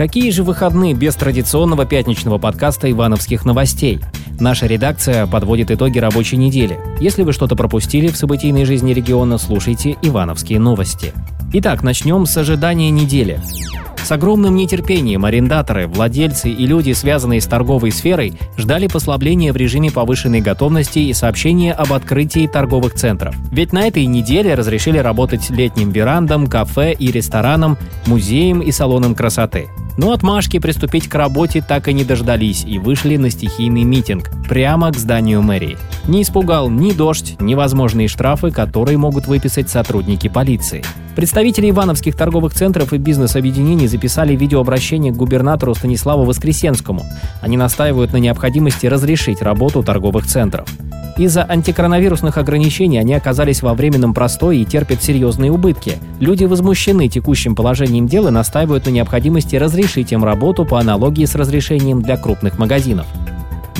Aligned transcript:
Какие 0.00 0.30
же 0.30 0.44
выходные 0.44 0.94
без 0.94 1.14
традиционного 1.14 1.84
пятничного 1.84 2.38
подкаста 2.38 2.90
«Ивановских 2.90 3.44
новостей»? 3.44 4.00
Наша 4.40 4.64
редакция 4.64 5.26
подводит 5.26 5.70
итоги 5.70 5.98
рабочей 5.98 6.38
недели. 6.38 6.80
Если 7.00 7.22
вы 7.22 7.34
что-то 7.34 7.54
пропустили 7.54 8.08
в 8.08 8.16
событийной 8.16 8.64
жизни 8.64 8.94
региона, 8.94 9.36
слушайте 9.36 9.98
«Ивановские 10.00 10.58
новости». 10.58 11.12
Итак, 11.52 11.82
начнем 11.82 12.24
с 12.24 12.34
ожидания 12.38 12.88
недели. 12.88 13.42
С 14.02 14.10
огромным 14.10 14.56
нетерпением 14.56 15.26
арендаторы, 15.26 15.86
владельцы 15.86 16.48
и 16.48 16.66
люди, 16.66 16.92
связанные 16.92 17.42
с 17.42 17.46
торговой 17.46 17.92
сферой, 17.92 18.32
ждали 18.56 18.86
послабления 18.86 19.52
в 19.52 19.56
режиме 19.56 19.90
повышенной 19.90 20.40
готовности 20.40 21.00
и 21.00 21.12
сообщения 21.12 21.74
об 21.74 21.92
открытии 21.92 22.46
торговых 22.46 22.94
центров. 22.94 23.36
Ведь 23.52 23.74
на 23.74 23.86
этой 23.86 24.06
неделе 24.06 24.54
разрешили 24.54 24.96
работать 24.96 25.50
летним 25.50 25.90
верандам, 25.90 26.46
кафе 26.46 26.94
и 26.94 27.12
ресторанам, 27.12 27.76
музеям 28.06 28.62
и 28.62 28.72
салонам 28.72 29.14
красоты. 29.14 29.68
Но 30.00 30.12
отмашки 30.12 30.58
приступить 30.58 31.08
к 31.08 31.14
работе 31.14 31.60
так 31.60 31.86
и 31.86 31.92
не 31.92 32.04
дождались 32.04 32.64
и 32.64 32.78
вышли 32.78 33.18
на 33.18 33.28
стихийный 33.28 33.82
митинг 33.82 34.30
прямо 34.48 34.90
к 34.90 34.96
зданию 34.96 35.42
мэрии. 35.42 35.76
Не 36.08 36.22
испугал 36.22 36.70
ни 36.70 36.92
дождь, 36.92 37.36
ни 37.40 37.54
возможные 37.54 38.08
штрафы, 38.08 38.50
которые 38.50 38.98
могут 38.98 39.26
выписать 39.26 39.68
сотрудники 39.68 40.28
полиции. 40.28 40.82
Представители 41.14 41.70
ивановских 41.70 42.16
торговых 42.16 42.54
центров 42.54 42.92
и 42.92 42.98
бизнес-объединений 42.98 43.86
записали 43.86 44.34
видеообращение 44.34 45.12
к 45.12 45.16
губернатору 45.16 45.74
Станиславу 45.74 46.24
Воскресенскому. 46.24 47.04
Они 47.42 47.56
настаивают 47.56 48.12
на 48.12 48.16
необходимости 48.16 48.86
разрешить 48.86 49.42
работу 49.42 49.82
торговых 49.82 50.26
центров. 50.26 50.68
Из-за 51.18 51.44
антикоронавирусных 51.44 52.38
ограничений 52.38 52.98
они 52.98 53.12
оказались 53.12 53.60
во 53.60 53.74
временном 53.74 54.14
простое 54.14 54.56
и 54.56 54.64
терпят 54.64 55.02
серьезные 55.02 55.52
убытки. 55.52 55.98
Люди 56.18 56.44
возмущены 56.44 57.08
текущим 57.08 57.54
положением 57.54 58.06
дел 58.06 58.28
и 58.28 58.30
настаивают 58.30 58.86
на 58.86 58.90
необходимости 58.90 59.56
разрешить 59.56 60.12
им 60.12 60.24
работу 60.24 60.64
по 60.64 60.80
аналогии 60.80 61.26
с 61.26 61.34
разрешением 61.34 62.00
для 62.00 62.16
крупных 62.16 62.58
магазинов. 62.58 63.06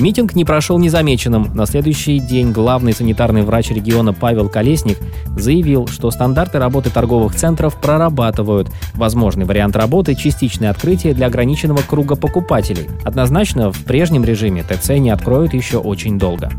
Митинг 0.01 0.33
не 0.33 0.45
прошел 0.45 0.79
незамеченным. 0.79 1.51
На 1.53 1.67
следующий 1.67 2.17
день 2.17 2.51
главный 2.51 2.91
санитарный 2.91 3.43
врач 3.43 3.69
региона 3.69 4.13
Павел 4.13 4.49
Колесник 4.49 4.97
заявил, 5.37 5.85
что 5.85 6.09
стандарты 6.09 6.57
работы 6.57 6.89
торговых 6.89 7.35
центров 7.35 7.79
прорабатывают. 7.79 8.67
Возможный 8.95 9.45
вариант 9.45 9.75
работы– 9.75 10.15
частичное 10.15 10.71
открытие 10.71 11.13
для 11.13 11.27
ограниченного 11.27 11.83
круга 11.87 12.15
покупателей. 12.15 12.89
Однозначно, 13.05 13.71
в 13.71 13.83
прежнем 13.83 14.23
режиме 14.23 14.63
ТЦ 14.63 14.89
не 14.97 15.11
откроют 15.11 15.53
еще 15.53 15.77
очень 15.77 16.17
долго. 16.17 16.49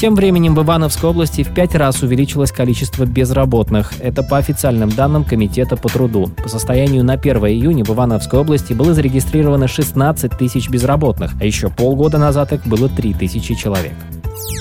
Тем 0.00 0.14
временем 0.14 0.54
в 0.54 0.62
Ивановской 0.62 1.10
области 1.10 1.42
в 1.42 1.52
пять 1.52 1.74
раз 1.74 2.02
увеличилось 2.02 2.52
количество 2.52 3.04
безработных. 3.04 3.92
Это 4.00 4.22
по 4.22 4.38
официальным 4.38 4.88
данным 4.88 5.24
Комитета 5.24 5.76
по 5.76 5.90
труду. 5.90 6.30
По 6.42 6.48
состоянию 6.48 7.04
на 7.04 7.12
1 7.12 7.36
июня 7.48 7.84
в 7.84 7.90
Ивановской 7.90 8.40
области 8.40 8.72
было 8.72 8.94
зарегистрировано 8.94 9.68
16 9.68 10.38
тысяч 10.38 10.70
безработных, 10.70 11.32
а 11.38 11.44
еще 11.44 11.68
полгода 11.68 12.16
назад 12.16 12.54
их 12.54 12.66
было 12.66 12.88
3 12.96 13.14
тысячи 13.14 13.54
человек. 13.54 13.94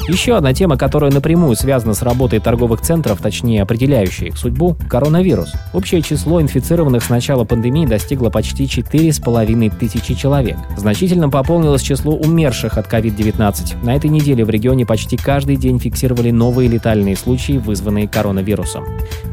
Еще 0.09 0.35
одна 0.35 0.53
тема, 0.53 0.75
которая 0.75 1.11
напрямую 1.11 1.55
связана 1.55 1.93
с 1.93 2.01
работой 2.01 2.39
торговых 2.39 2.81
центров, 2.81 3.21
точнее 3.21 3.61
определяющая 3.61 4.27
их 4.27 4.37
судьбу– 4.37 4.75
коронавирус. 4.89 5.53
Общее 5.71 6.01
число 6.01 6.41
инфицированных 6.41 7.03
с 7.03 7.09
начала 7.09 7.43
пандемии 7.45 7.85
достигло 7.85 8.29
почти 8.29 8.65
4,5 8.65 9.77
тысячи 9.77 10.15
человек. 10.15 10.57
Значительно 10.77 11.29
пополнилось 11.29 11.81
число 11.81 12.15
умерших 12.15 12.77
от 12.77 12.91
COVID-19. 12.91 13.85
На 13.85 13.95
этой 13.95 14.09
неделе 14.09 14.43
в 14.43 14.49
регионе 14.49 14.85
почти 14.85 15.15
каждый 15.15 15.57
день 15.57 15.79
фиксировали 15.79 16.31
новые 16.31 16.67
летальные 16.69 17.15
случаи, 17.15 17.59
вызванные 17.59 18.07
коронавирусом. 18.07 18.85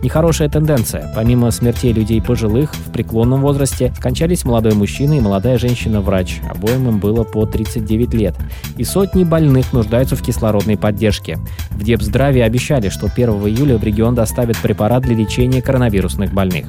Нехорошая 0.02 0.48
тенденция. 0.48 1.10
Помимо 1.14 1.50
смертей 1.50 1.92
людей 1.92 2.20
пожилых, 2.20 2.74
в 2.74 2.92
преклонном 2.92 3.40
возрасте, 3.40 3.94
скончались 3.96 4.44
молодой 4.44 4.74
мужчина 4.74 5.14
и 5.14 5.20
молодая 5.20 5.58
женщина-врач. 5.58 6.40
Обоим 6.50 6.88
им 6.88 6.98
было 6.98 7.24
по 7.24 7.46
39 7.46 8.14
лет. 8.14 8.36
И 8.76 8.84
сотни 8.84 9.24
больных 9.24 9.72
нуждаются 9.72 10.16
в 10.16 10.22
кислороде 10.22 10.35
кислородной 10.36 10.76
поддержки. 10.76 11.38
В 11.70 11.82
Депздраве 11.82 12.44
обещали, 12.44 12.90
что 12.90 13.06
1 13.06 13.28
июля 13.48 13.78
в 13.78 13.84
регион 13.84 14.14
доставят 14.14 14.58
препарат 14.58 15.02
для 15.02 15.16
лечения 15.16 15.62
коронавирусных 15.62 16.32
больных. 16.32 16.66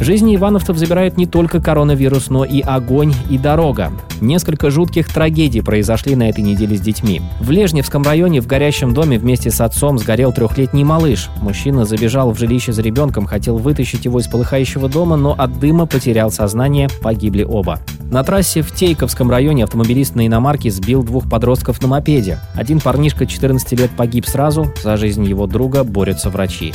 Жизни 0.00 0.34
ивановцев 0.34 0.76
забирает 0.76 1.16
не 1.16 1.26
только 1.26 1.60
коронавирус, 1.60 2.28
но 2.28 2.44
и 2.44 2.60
огонь 2.60 3.14
и 3.30 3.38
дорога. 3.38 3.92
Несколько 4.20 4.70
жутких 4.70 5.08
трагедий 5.12 5.60
произошли 5.60 6.16
на 6.16 6.28
этой 6.28 6.42
неделе 6.42 6.76
с 6.76 6.80
детьми. 6.80 7.22
В 7.40 7.50
Лежневском 7.50 8.02
районе 8.02 8.40
в 8.40 8.46
горящем 8.46 8.92
доме 8.92 9.18
вместе 9.18 9.50
с 9.50 9.60
отцом 9.60 9.98
сгорел 9.98 10.32
трехлетний 10.32 10.82
малыш. 10.82 11.30
Мужчина 11.40 11.84
забежал 11.84 12.32
в 12.32 12.38
жилище 12.38 12.72
за 12.72 12.82
ребенком, 12.82 13.26
хотел 13.26 13.56
вытащить 13.56 14.04
его 14.04 14.18
из 14.18 14.26
полыхающего 14.26 14.88
дома, 14.88 15.16
но 15.16 15.32
от 15.32 15.58
дыма 15.60 15.86
потерял 15.86 16.30
сознание, 16.30 16.88
погибли 17.00 17.44
оба. 17.44 17.78
На 18.10 18.24
трассе 18.24 18.62
в 18.62 18.72
Тейковском 18.72 19.30
районе 19.30 19.64
автомобилист 19.64 20.14
на 20.14 20.26
иномарке 20.26 20.70
сбил 20.70 21.02
двух 21.02 21.28
подростков 21.28 21.80
на 21.82 21.88
мопеде. 21.88 22.38
Один 22.54 22.80
парнишка 22.80 23.26
14 23.26 23.72
лет 23.78 23.90
погиб 23.96 24.26
сразу, 24.26 24.72
за 24.82 24.96
жизнь 24.96 25.24
его 25.24 25.46
друга 25.46 25.84
борются 25.84 26.30
врачи. 26.30 26.72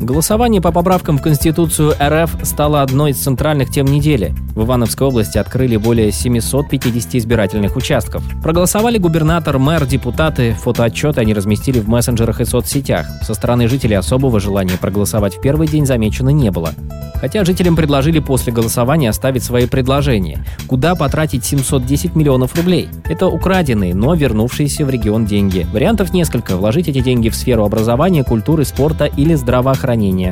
Голосование 0.00 0.60
по 0.60 0.72
поправкам 0.72 1.16
в 1.16 1.22
Конституцию 1.22 1.94
РФ 1.98 2.36
стало 2.42 2.82
одной 2.82 3.12
из 3.12 3.16
центральных 3.16 3.70
тем 3.70 3.86
недели. 3.86 4.34
В 4.54 4.64
Ивановской 4.64 5.06
области 5.06 5.38
открыли 5.38 5.78
более 5.78 6.12
750 6.12 7.14
избирательных 7.14 7.76
участков. 7.76 8.22
Проголосовали 8.42 8.98
губернатор, 8.98 9.58
мэр, 9.58 9.86
депутаты. 9.86 10.54
Фотоотчеты 10.60 11.22
они 11.22 11.32
разместили 11.32 11.80
в 11.80 11.88
мессенджерах 11.88 12.42
и 12.42 12.44
соцсетях. 12.44 13.06
Со 13.22 13.32
стороны 13.32 13.68
жителей 13.68 13.96
особого 13.96 14.38
желания 14.38 14.76
проголосовать 14.78 15.38
в 15.38 15.40
первый 15.40 15.66
день 15.66 15.86
замечено 15.86 16.28
не 16.28 16.50
было. 16.50 16.72
Хотя 17.14 17.46
жителям 17.46 17.74
предложили 17.74 18.18
после 18.18 18.52
голосования 18.52 19.08
оставить 19.08 19.42
свои 19.42 19.66
предложения. 19.66 20.44
Куда 20.66 20.94
потратить 20.94 21.46
710 21.46 22.14
миллионов 22.14 22.54
рублей? 22.54 22.90
Это 23.04 23.28
украденные, 23.28 23.94
но 23.94 24.14
вернувшиеся 24.14 24.84
в 24.84 24.90
регион 24.90 25.24
деньги. 25.24 25.66
Вариантов 25.72 26.12
несколько. 26.12 26.56
Вложить 26.56 26.88
эти 26.88 27.00
деньги 27.00 27.30
в 27.30 27.34
сферу 27.34 27.64
образования, 27.64 28.22
культуры, 28.22 28.66
спорта 28.66 29.06
или 29.06 29.34
здравоохранения. 29.34 29.85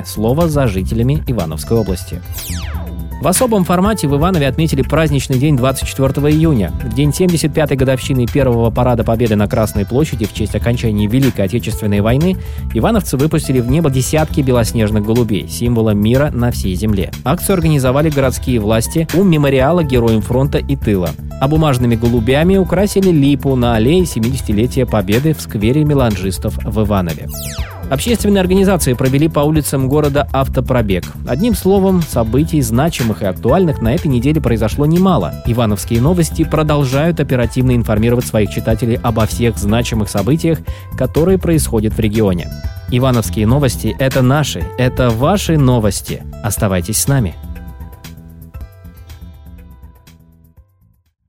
Слово 0.07 0.49
за 0.49 0.67
жителями 0.67 1.23
Ивановской 1.27 1.79
области. 1.79 2.21
В 3.25 3.27
особом 3.27 3.65
формате 3.65 4.07
в 4.07 4.15
Иванове 4.15 4.47
отметили 4.47 4.83
праздничный 4.83 5.39
день 5.39 5.57
24 5.57 6.11
июня. 6.31 6.73
В 6.85 6.95
день 6.95 7.09
75-й 7.09 7.75
годовщины 7.75 8.27
первого 8.27 8.71
парада 8.71 9.03
Победы 9.03 9.35
на 9.35 9.49
Красной 9.49 9.87
площади 9.87 10.27
в 10.27 10.35
честь 10.35 10.55
окончания 10.55 11.07
Великой 11.07 11.47
Отечественной 11.47 12.03
войны 12.03 12.37
ивановцы 12.75 13.17
выпустили 13.17 13.61
в 13.61 13.71
небо 13.71 13.89
десятки 13.89 14.43
белоснежных 14.43 15.07
голубей, 15.07 15.49
символа 15.49 15.91
мира 15.91 16.31
на 16.35 16.51
всей 16.51 16.75
земле. 16.75 17.13
Акцию 17.25 17.55
организовали 17.55 18.11
городские 18.11 18.61
власти 18.61 19.09
у 19.15 19.23
мемориала 19.23 19.83
Героям 19.83 20.21
фронта 20.21 20.59
и 20.59 20.77
тыла. 20.77 21.09
А 21.41 21.49
бумажными 21.49 21.95
голубями 21.95 22.59
украсили 22.59 23.09
липу 23.09 23.57
на 23.57 23.77
аллее 23.77 24.03
70-летия 24.03 24.85
Победы 24.85 25.33
в 25.33 25.41
сквере 25.41 25.85
меланжистов 25.85 26.59
в 26.63 26.85
Иванове. 26.85 27.29
Общественные 27.91 28.41
организации 28.41 28.95
провели 28.95 29.29
по 29.29 29.41
улицам 29.41 29.89
города 29.89 30.29
автопробег. 30.33 31.05
Одним 31.27 31.55
словом, 31.55 32.03
событий 32.03 32.61
значимых 32.63 33.23
и 33.23 33.27
актуальных 33.27 33.83
на 33.83 33.95
этой 33.95 34.09
неделе 34.09 34.41
произошло 34.41 34.87
немало. 34.87 35.35
Ивановские 35.47 36.01
новости 36.01 36.45
продолжают 36.45 37.21
оперативно 37.21 37.75
информировать 37.75 38.27
своих 38.27 38.51
читателей 38.51 38.99
обо 39.03 39.27
всех 39.27 39.59
значимых 39.59 40.09
событиях, 40.09 40.59
которые 40.97 41.39
происходят 41.39 41.95
в 41.95 42.01
регионе. 42.01 42.49
Ивановские 42.91 43.47
новости– 43.47 43.95
это 43.99 44.23
наши, 44.23 44.65
это 44.79 45.11
ваши 45.11 45.59
новости. 45.59 46.23
Оставайтесь 46.43 46.99
с 46.99 47.09
нами. 47.09 47.35